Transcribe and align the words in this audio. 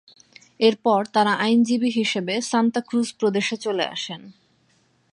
এরপর 0.59 0.99
তারা 1.05 1.33
আইনজীবী 1.35 1.89
হিসেবে 1.91 2.33
সান্তা 2.41 2.81
ক্রুজ 2.81 3.07
প্রদেশে 3.13 3.55
চলে 3.57 3.85
আসেন। 3.87 4.21